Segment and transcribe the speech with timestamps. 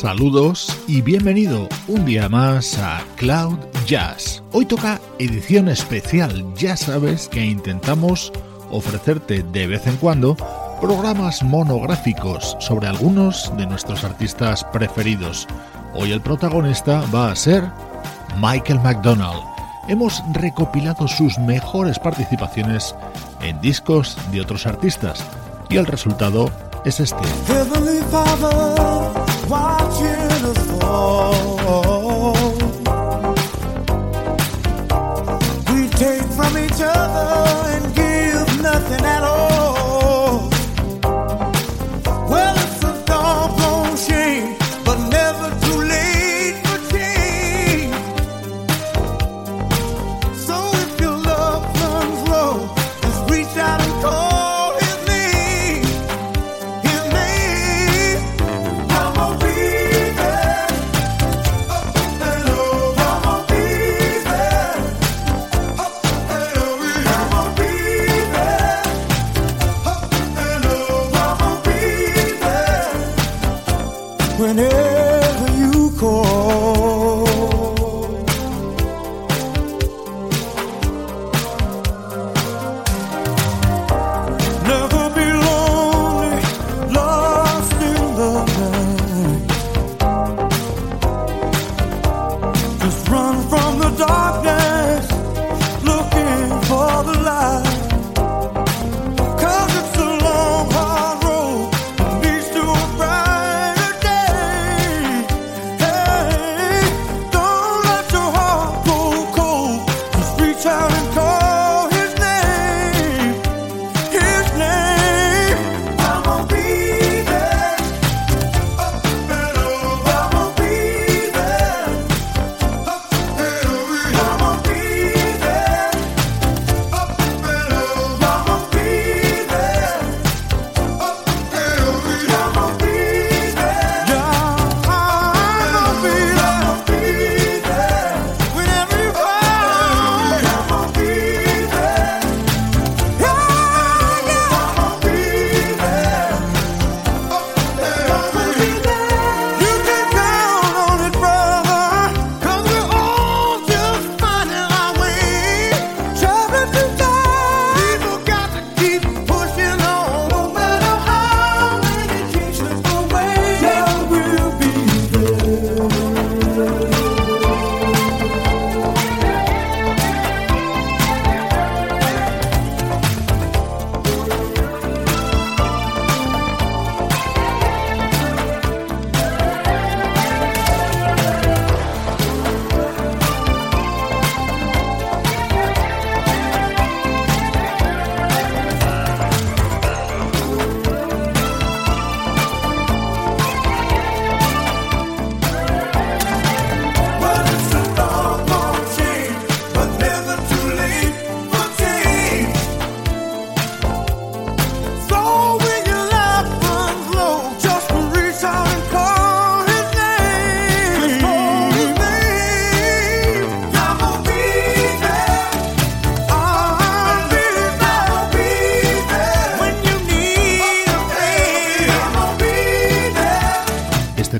[0.00, 4.42] Saludos y bienvenido un día más a Cloud Jazz.
[4.50, 8.32] Hoy toca edición especial, ya sabes que intentamos
[8.70, 10.38] ofrecerte de vez en cuando
[10.80, 15.46] programas monográficos sobre algunos de nuestros artistas preferidos.
[15.92, 17.70] Hoy el protagonista va a ser
[18.40, 19.42] Michael McDonald.
[19.86, 22.94] Hemos recopilado sus mejores participaciones
[23.42, 25.22] en discos de otros artistas
[25.68, 26.50] y el resultado
[26.86, 27.18] es este.
[35.72, 37.59] We take from each other.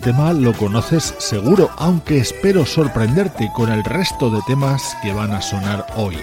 [0.06, 5.86] Lo conoces seguro, aunque espero sorprenderte con el resto de temas que van a sonar
[5.94, 6.16] hoy.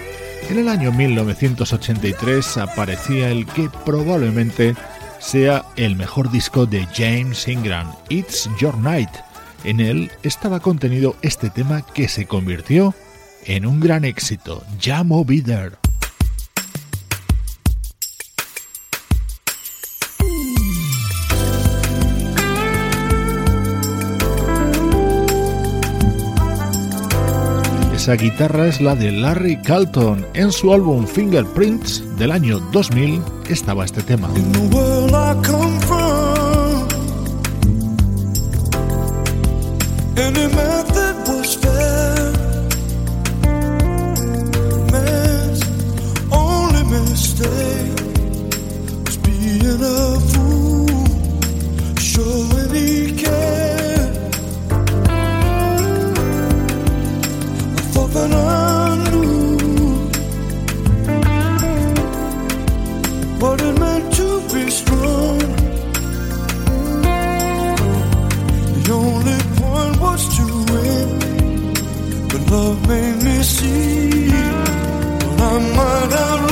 [0.50, 4.74] En el año 1983 aparecía el que probablemente
[5.20, 9.10] sea el mejor disco de James Ingram, It's Your Night.
[9.64, 12.94] En él estaba contenido este tema que se convirtió
[13.44, 15.87] en un gran éxito, Jamo Bitter.
[28.08, 30.26] Esa guitarra es la de Larry Carlton.
[30.32, 34.30] En su álbum Fingerprints del año 2000 estaba este tema.
[72.50, 74.28] love made me see.
[74.30, 76.47] What I might have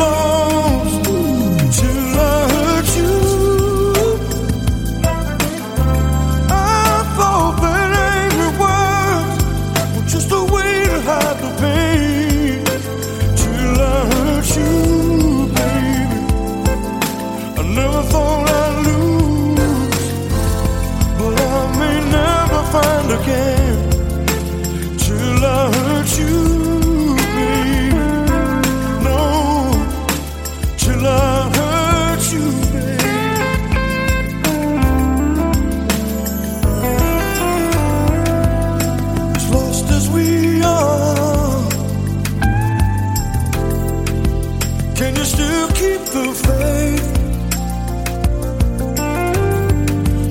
[44.97, 47.13] Can you still keep the faith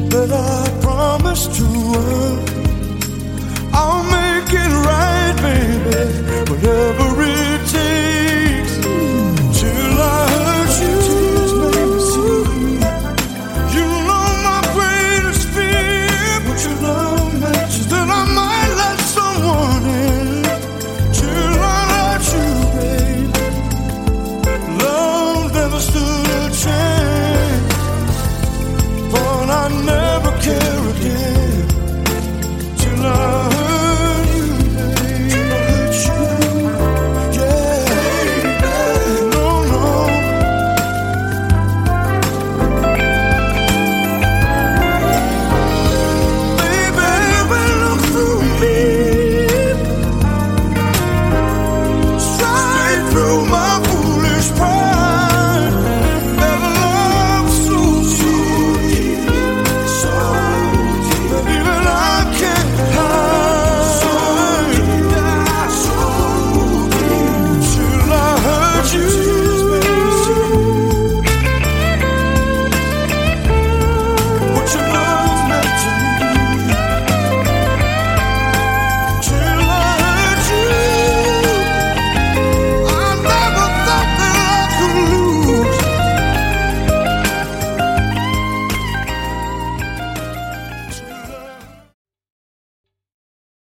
[0.09, 2.44] that I promised to us?